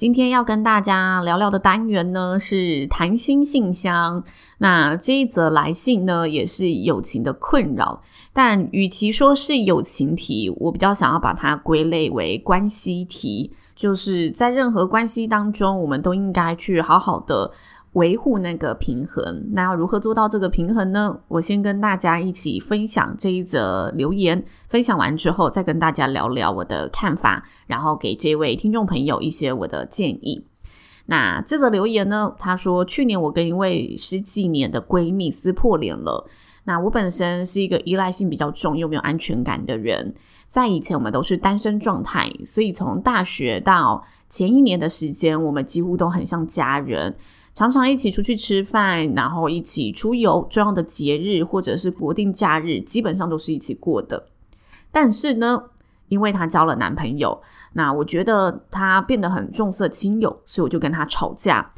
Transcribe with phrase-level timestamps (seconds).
[0.00, 4.24] 今天要跟大家聊聊的单元呢，是谈心信箱。
[4.56, 8.00] 那这一则来信呢，也是友情的困扰，
[8.32, 17.52] 但与其说是友情题，我比较想要把它归类为关系题，就是在任何关系当中，我们都应该去好好的。
[17.94, 21.18] 维护那个平衡，那要如何做到这个平衡呢？
[21.26, 30.46] 我先跟大家一起分享这一则留言，分享完之后再跟大家聊聊我的看法，然后给这位听众朋友一些我的建议。
[31.06, 36.28] 那这则留言呢，他说去年我跟一位十几年的闺蜜撕破脸了。
[36.64, 40.14] 那我本身是一个依赖性比较重又没有安全感的人，
[40.46, 47.16] 在以前我们都是单身状态，所以从大学到前一年的时间，我们几乎都很像家人。
[47.52, 54.28] 常常一起出去吃饭，然后一起出游，重要的节日或者是国定假日，基本上都是一起过的。
[54.92, 55.64] 但是呢，
[56.08, 57.42] 因为她交了男朋友，
[57.74, 61.72] 那我觉得她变得很重色轻友，所以我就跟她吵架。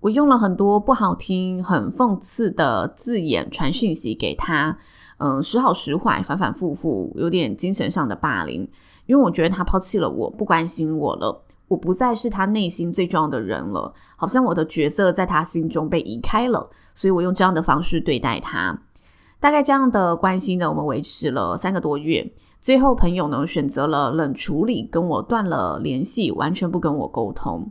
[0.00, 4.78] 我用了很多不好听、很讽刺的字眼传讯息给她，
[5.18, 8.68] 嗯，时好时坏，反反复复，有点精神上的霸凌。
[9.06, 11.42] 因为我觉得她抛弃了我，不关心我了。
[11.68, 18.82] 我不再是他内心最重要的人了，好像我的角色在他心中被移开了，所以我用这样的方式对待他。
[19.40, 27.70] 大概这样的关系呢，我们维持了三个多月，最后朋友呢选择了冷处理，跟我断了联系，完全不跟我沟通。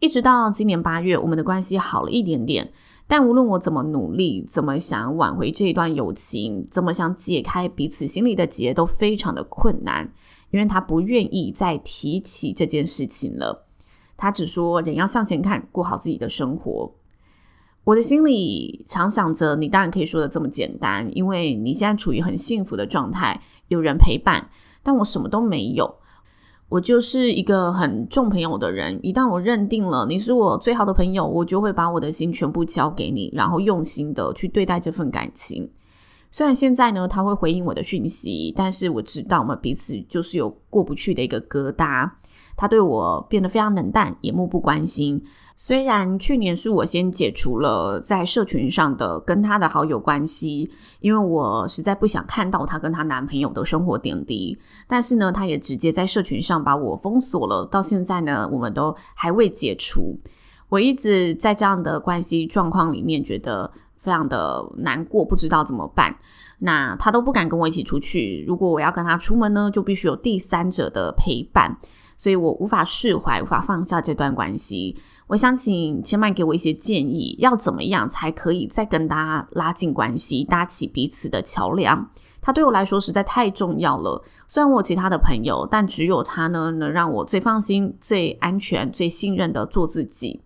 [0.00, 2.72] 一直到今年八月，我们的关系好了一点点，
[3.06, 10.10] 但无论我怎么努力，怎么想挽回这一段友情，怎么想解开彼此心里的结，都非常的困难。
[10.50, 13.66] 因为他不愿意再提起这件事情了，
[14.16, 16.92] 他只说人要向前看，过好自己的生活。
[17.84, 24.50] 我的心里常想着，你当然可以说的这么简单，因为你现在处于很幸福的状态，有人陪伴。
[24.82, 25.94] 但我什么都没有，
[26.68, 28.98] 我就是一个很重朋友的人。
[29.02, 35.70] 一旦我认定了你是我最好的朋友，我就会把我的心全部交给你，然后用心的去对待这份感情。
[36.32, 42.10] 虽然现在呢，他会回应我的讯息，但是我知道我们彼此就是有过不去的一个疙瘩。
[42.56, 45.24] 他对我变得非常冷淡，也漠不关心。
[45.56, 50.70] 虽然去年是我先解除了在社群上的跟他的好友关系，
[51.00, 57.66] 因为我实在不想看到他跟他男朋友的生活点滴，但是呢，他也直接在社群上把我封锁了。
[57.66, 60.18] 到现在呢，我们都还未解除。
[60.68, 63.72] 我一直在这样的关系状况里面，觉得。
[64.00, 66.16] 非常的难过，不知道怎么办。
[66.58, 68.44] 那他都不敢跟我一起出去。
[68.46, 71.78] 如果我要跟他出门呢，就必须有第三者的陪伴，
[72.18, 74.96] 所以我无法释怀，无法放下这段关系。
[75.28, 82.10] 我想请千曼给我一些建议，要怎么样才可以再跟他拉近关系，搭起彼此的桥梁？
[82.42, 84.22] 他对我来说实在太重要了。
[84.48, 90.40] 虽然我有其他的朋友，但只有他呢，能让我最放心、最安全、最信任的做自己。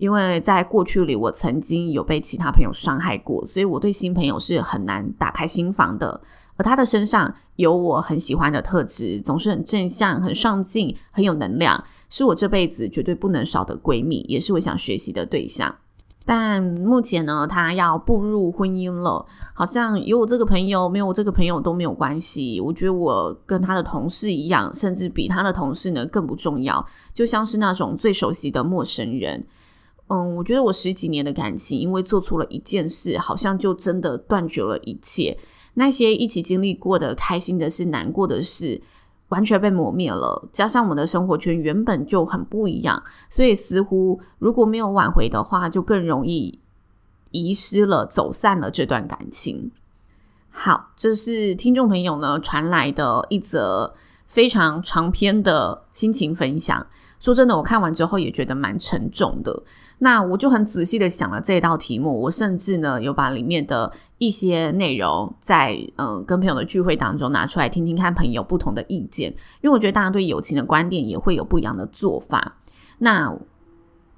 [0.00, 6.18] 因为在过去里，我曾经有被其他朋友伤害过，所以我对新朋友是很难打开心房的。
[6.56, 15.74] 而他的身上有我很喜欢的特质，总是很正向、很上进、很有能量，是我这辈子绝对不能少的闺蜜，也是我想学习的对象。
[16.24, 22.58] 但目前呢，他要步入婚姻了，好像有我这个朋友，没有我这个朋友都没有关系。
[22.58, 29.44] 我觉得我跟他的同事一样，甚至比他的同事呢更不重要，就像是那种最熟悉的陌生人。
[30.12, 35.38] 嗯，我觉得我十几年的感情，因为做错了一件事，好像就真的断绝了一切。
[35.74, 38.82] 那些一起经历过的开心的事、难过的事，
[39.28, 40.48] 完全被磨灭了。
[40.50, 43.00] 加上我们的生活圈原本就很不一样，
[43.30, 46.58] 所以似乎如果没有挽回的话，就更容易
[47.30, 49.70] 遗失了、走散了这段感情。
[50.50, 53.94] 好，这是听众朋友呢传来的一则
[54.26, 56.84] 非常长篇的心情分享。
[57.20, 59.62] 说真的，我看完之后也觉得蛮沉重的。
[60.02, 69.30] 那我就很仔细的想了这道题目，我甚至呢有把里面的一些内容在嗯跟朋友的聚会当中拿出来听听看朋友不同的意见，
[69.60, 72.56] 因为我觉得大家对友情的观点也会有不一样的做法。
[72.98, 73.34] 那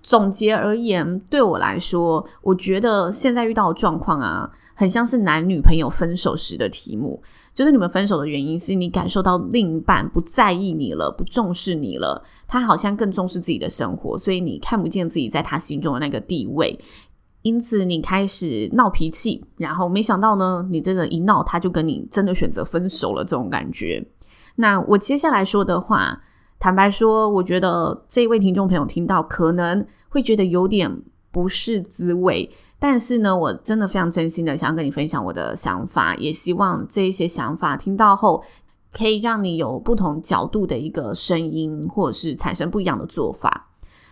[0.03, 7.23] 总结而言，对我来说，我觉得现在遇到的状况啊，很像是男女朋友分手时的题目。
[7.55, 16.79] 就是你们分手的原因是你感受到另一半不在意你了，不重视你了，他好像更重视自己的生活，所以你看不见自己在他心中的那个地位，
[17.41, 24.07] 因此你开始闹脾气，然后没想到呢，你这个一闹，他就跟你真的选择分手了，这种感觉。
[24.57, 26.21] 那我接下来说的话，
[26.59, 30.95] 坦白说，我觉得这位听众朋友听到可能会觉得有点
[31.31, 32.51] 不是滋味。
[32.79, 38.43] 但是呢，我真的非常真心的想要跟你分享我的想法，也希望这一些想法听到后，
[38.93, 43.71] 可以让你有不同角度的一个声音，或者是产生不一样的做法。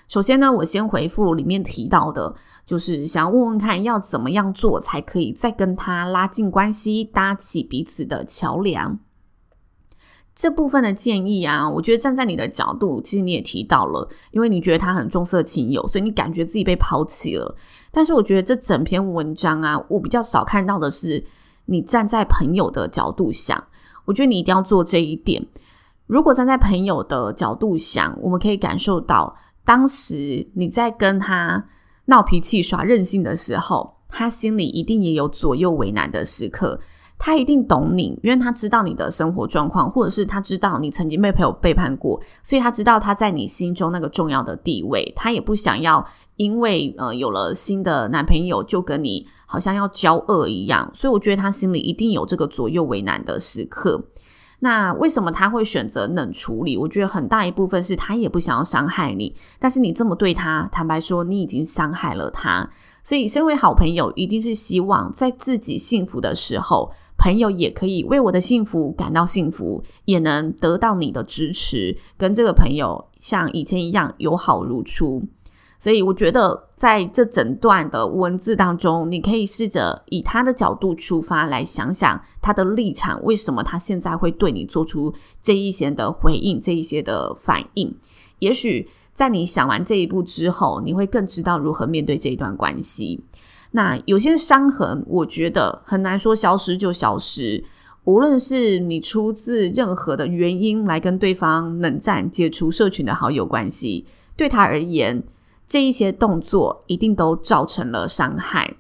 [0.09, 2.35] 首先呢，我先回复里面提到的，
[2.67, 8.99] 就是想要问问看，要怎么样做才可以再跟他拉近关系，搭起彼此的桥梁。
[10.35, 17.55] 这部分的建议啊，我觉得站在你的角度，其实你也提到了，因为你觉得他很重色轻友，所以你感觉自己被抛弃了。
[17.93, 21.25] 但是我觉得这整篇文章啊，我比较少看到的是
[21.67, 23.63] 你站在朋友的角度想。
[24.11, 25.47] 我觉得你一定要做这一点。
[26.09, 31.65] 如果站在朋友的角度想，我们可以感受到，当时你在跟他
[32.07, 36.81] 闹脾气、耍任性的时候，他心里一定也有左右为难的时刻。
[37.17, 45.13] 他一定懂你，因为他知道你的生活状况，或者是他知道你曾经被朋友背叛过，所以他知道他在你心中那个重要的地位。
[45.15, 46.05] 他也不想要
[46.37, 54.01] 因为呃有了新的男朋友就跟你好像要交恶一样，所以我觉得他心里一定有这个左右为难的时刻。
[54.61, 56.77] 那为什么他会选择冷处理？
[56.77, 62.71] 我觉得很大一部分是他也不想要伤害你，但是你这么对他，坦白说，你已经伤害了他。
[63.03, 66.93] 所以身为好朋友，一定是希望在自己幸福的时候。
[67.19, 75.23] 朋友也可以为我的幸福感到幸福，也能得到你的支持，跟这个朋友像以前一样友好如初。
[75.79, 85.13] 所以我觉得在这整段的文字当中，你可以试着以他的角度出发来想想他的立场，为什么他现在会对你做出
[85.43, 87.95] 这一些的回应，这一些的反应。
[88.39, 93.23] 也许在你想完这一步之后，你会更知道如何面对这一段关系。
[93.73, 97.63] 那有些伤痕，我觉得很难说消失就消失。
[98.05, 105.23] 无论是你出自任何的原因来跟对方冷战、解除社群的好友关系，对他而言，
[105.71, 108.75] 这一些动作一定都造成了伤害。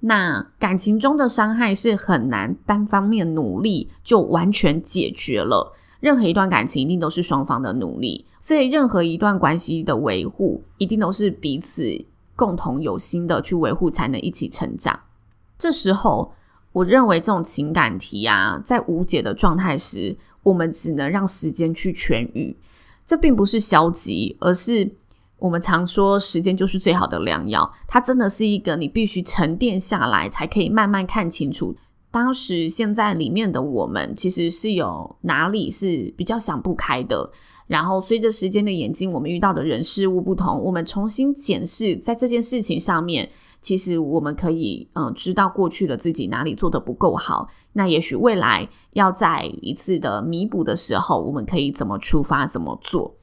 [0.00, 5.74] 那感情中的伤害是很难单方面努力就完全解决了。
[6.00, 12.06] 任何一段感情一定都是双方的努力，所以任何一段关系的维护，一定都是彼此。
[12.34, 14.98] 共同有心的去维护，才能一起成长。
[15.58, 16.32] 这时候，
[16.72, 22.56] 我认为这种情感题啊，在无解的状态时，我们只能让时间去痊愈。
[23.04, 24.90] 这并不是消极，而是
[25.40, 27.68] 我们常说时间就是最好的良药。
[27.88, 31.74] 它真的是一个你必须沉淀下来，才可以慢慢看清楚
[32.12, 37.30] 当时现在里面的我们，其实是有哪里是比较想不开的。
[37.66, 43.30] 然后随着时间的演进，我们遇到的人事物不同，我们重新检视在这件事情上面，
[43.62, 47.48] 其实我们可以嗯、知道过去的自己哪里做得不够好。
[47.74, 53.14] 那也许未来要再一次的弥补的时候，我们可以怎么出发，怎么做？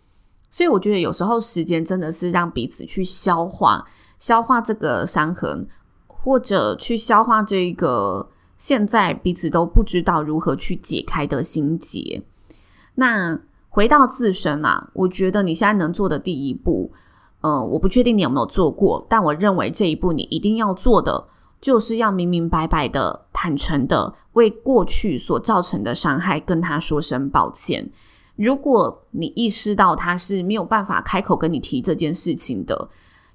[0.50, 3.86] 所以我觉得有时候时间真的是让彼此去消化，
[4.20, 5.68] 消化这个伤痕，
[6.08, 12.24] 或者去消化这个现在彼此都不知道如何去解开的心结。
[12.96, 13.40] 那。
[13.70, 16.92] 回到自身啊，我觉得你现在能做的第一步，
[17.42, 21.28] 嗯、我不确定你有没有做过，但我认为这一步你一定要做的，
[21.62, 27.88] 就是要明明白白的、坦诚的为过去所造成的伤害跟他说声抱歉。
[28.38, 32.90] 如果你意识到他是没有办法开口跟你提这件事情的。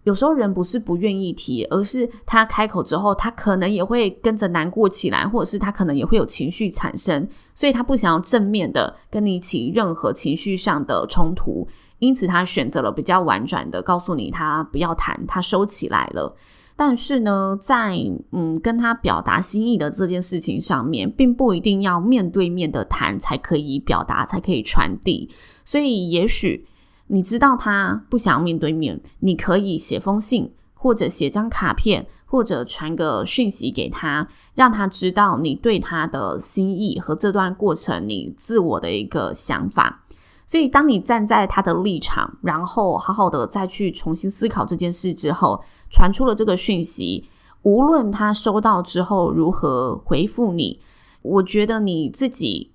[0.05, 11.69] 有时候人不是不愿意提，而是他开口之后，他可能也会跟着难过起来，或者是他可能也会有情绪产生，所以他不想要正面的跟你起任何情绪上的冲突，
[12.01, 16.35] 因此他选择了比较婉转的告诉你他不要谈，他收起来了。
[16.77, 17.97] 但是呢，在
[18.33, 25.31] 嗯跟他表达心意的这件事情上面，并不一定要面对面的谈才可以表达，才可以传递，
[25.65, 26.67] 所以也许。
[27.09, 40.05] 你知道他不想要面对面，你可以写封信，或者写张卡片，或者传个讯息给他，让他知道你对他的心意和这段过程你自我的一个想法。
[40.47, 45.63] 所以，当你站在他的立场，然后好好的再去重新思考这件事之后，
[45.93, 47.29] 传出了这个讯息，
[47.63, 50.81] 无论他收到之后如何回复你，
[51.23, 52.71] 我觉得你自己。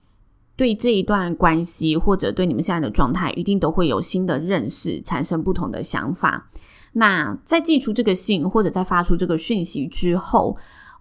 [0.55, 6.49] 对这一段关系，或者对你们现在的状态，一定都会有新的认识，产生不同的想法。
[6.93, 10.57] 那在寄出这个信或者在发出这个讯息之后，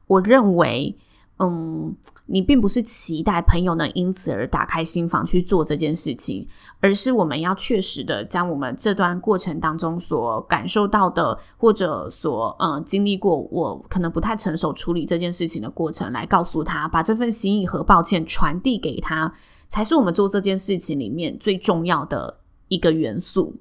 [0.08, 0.94] 我认为，
[1.38, 1.96] 嗯，
[2.26, 6.46] 你并不是期待朋友能因此而打开心房去做这件事情，
[6.80, 19.32] 而是我们要确实的将我们这段过程当中所感受到的，或者所嗯经历过，我可能不太成熟处理这件事情的过程，来告诉他，把这份心意和抱歉传递给他，
[19.68, 23.54] 才是我们做这件事情里面最重要的一个元素。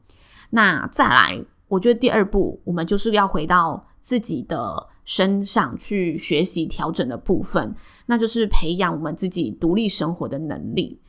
[0.50, 1.46] 那再来。
[1.68, 7.74] 我觉得第二步，我们就是要回到自己的身上去学习调整的部分，
[8.08, 11.00] 那就是培养我们自己独立生活的能力。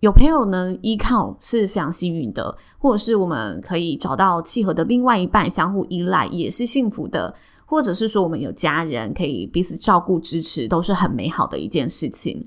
[0.00, 7.34] 有朋友呢依靠是非常幸运的，或者是我们可以找到契合的另外一半，相互依赖也是幸福的，
[7.64, 12.46] 或者是说我们有家人可以彼此照顾支持，都是很美好的一件事情。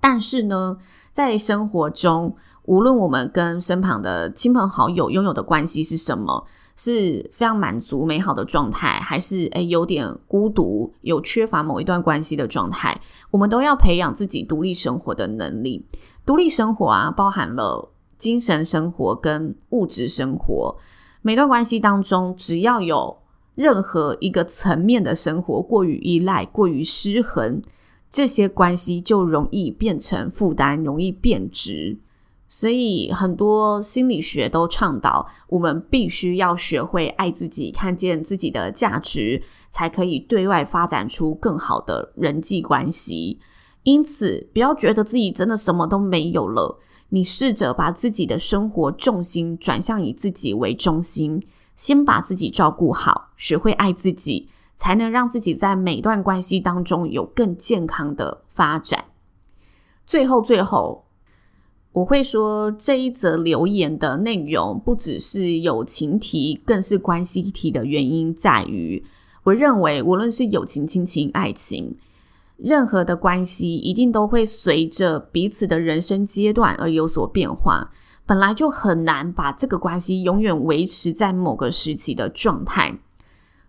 [0.00, 0.76] 但是呢，
[1.12, 6.44] 在生活中，无论我们跟身旁的亲朋好友拥有的关系是什么，
[6.76, 13.00] 是非常满足美好的状态，还是诶有点孤独，有缺乏某一段关系的状态，
[13.30, 15.84] 我们都要培养自己独立生活的能力。
[16.26, 20.76] 独立生活啊，包含了精神生活跟物质生活。
[21.22, 23.18] 每段关系当中，只要有
[23.54, 27.62] 任何一个层面的生活过于依赖、过于失衡，
[28.10, 31.98] 这些关系就容易变成负担，容易变质。
[32.56, 43.40] 所以，很多心理学都倡导，我们必须要学会爱自己，看见自己的价值，才可以对外发展出更好的人际关系。
[43.82, 51.44] 因此，不要觉得自己真的什么都没有了，你试着把自己的生活重心转向以自己为中心，
[51.74, 59.06] 先把自己照顾好，学会爱自己，才能让自己在每段关系当中有更健康的发展。
[60.06, 61.00] 最后，最后。
[61.94, 69.00] 我会说，这一则留言的内容不只是友情题，更是关系题的原因在于，
[69.44, 71.96] 我认为无论是友情、亲情、爱情，
[72.56, 77.92] 任何的关系一定都会随着彼此的人生阶段而有所变化，
[78.26, 82.98] 本来就很难把这个关系永远维持在某个时期的状态。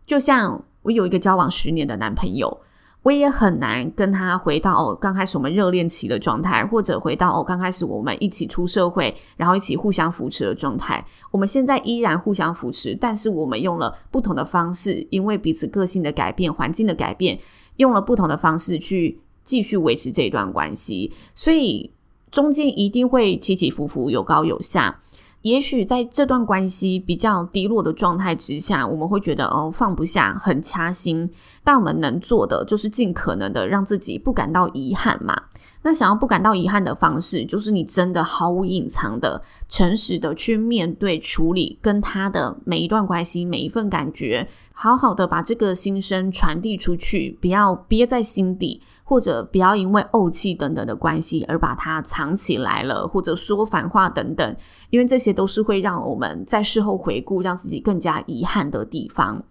[0.03, 2.61] 就像我有一个交往十年的男朋友。
[3.05, 11.05] 我也很难跟他回到哦，刚开始我们热恋期的状态，或者回到哦，刚开始我们一起出社会，然后一起互相扶持的状态。
[11.29, 17.37] 我们现在依然互相扶持，但是我们用了不同的方式，因为彼此个性的改变、环境的改变，
[17.75, 21.13] 用了不同的方式去继续维持这一段关系。
[21.35, 21.91] 所以
[22.31, 24.99] 中间一定会起起伏伏，有高有下。
[25.45, 31.29] 也许在这段关系比较低落的状态之下，我们会觉得哦，放不下，很掐心。
[31.63, 35.39] 但我们能做的就是尽可能的让自己不感到遗憾嘛。
[35.83, 48.81] 那想要不感到遗憾的方式，就是你真的毫无隐藏的、诚实的去面对、处理跟他的每一段关系、每一份感觉，好好的把这个心声传递出去，不要憋在心底。
[49.07, 54.55] 或者不要因为怄气等等的关系而把它藏起来了，或者说反话等等，
[54.89, 59.43] 因为这些都是会让我们在事后回顾，让自己更加遗憾的地方。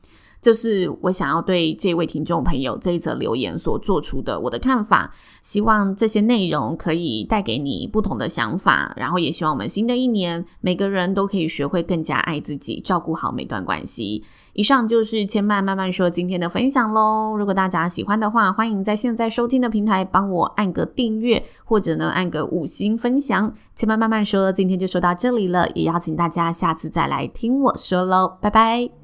[0.44, 5.10] 这是我想要对这位听众朋友这一则留言所做出的我的看法。
[5.40, 14.22] 希望这些内容可以带给你不同的想法，然后也希望我们新的一年每个人都可以学会更加爱自己，照顾好每段关系。
[14.52, 17.34] 以上就是千曼慢慢说今天的分享喽。
[17.36, 23.54] 如果大家喜欢的话，欢迎在现在收听的平台帮我按个订阅，或者呢按个五星分享。
[23.74, 29.03] 千曼慢慢说今天就说到这里了，也邀请大家下次再来听我说喽，拜拜。